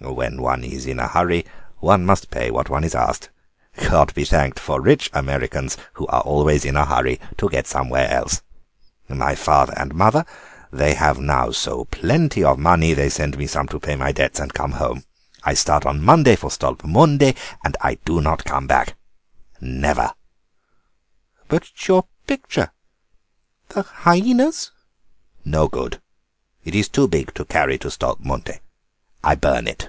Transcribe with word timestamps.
When 0.00 0.42
one 0.42 0.64
is 0.64 0.84
in 0.84 1.00
a 1.00 1.08
hurry 1.08 1.46
one 1.80 2.04
must 2.04 2.30
pay 2.30 2.50
what 2.50 2.68
one 2.68 2.84
is 2.84 2.94
asked. 2.94 3.30
God 3.88 4.12
be 4.14 4.24
thanked 4.26 4.58
for 4.58 4.78
rich 4.78 5.08
Americans, 5.14 5.78
who 5.94 6.06
are 6.08 6.20
always 6.20 6.66
in 6.66 6.76
a 6.76 6.84
hurry 6.84 7.18
to 7.38 7.48
get 7.48 7.66
somewhere 7.66 8.08
else. 8.10 8.42
My 9.08 9.34
father 9.34 9.72
and 9.76 9.94
mother, 9.94 10.26
they 10.70 10.92
have 10.92 11.18
now 11.18 11.52
so 11.52 11.86
plenty 11.86 12.44
of 12.44 12.58
money; 12.58 12.92
they 12.92 13.08
send 13.08 13.38
me 13.38 13.46
some 13.46 13.66
to 13.68 13.80
pay 13.80 13.96
my 13.96 14.12
debts 14.12 14.38
and 14.38 14.52
come 14.52 14.72
home. 14.72 15.04
I 15.42 15.54
start 15.54 15.86
on 15.86 16.02
Monday 16.04 16.36
for 16.36 16.50
Stolpmünde 16.50 17.34
and 17.64 17.74
I 17.80 17.94
do 18.04 18.20
not 18.20 18.44
come 18.44 18.66
back. 18.66 18.96
Never." 19.58 20.12
"But 21.48 21.70
your 21.88 22.04
picture, 22.26 22.72
the 23.70 23.82
hyænas?" 24.04 24.70
"No 25.46 25.66
good. 25.66 26.00
It 26.62 26.74
is 26.74 26.90
too 26.90 27.08
big 27.08 27.32
to 27.34 27.46
carry 27.46 27.78
to 27.78 27.88
Stolpmünde. 27.88 28.58
I 29.24 29.34
burn 29.34 29.66
it." 29.66 29.88